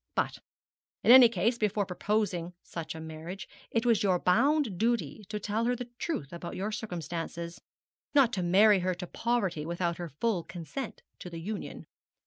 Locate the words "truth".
5.99-6.33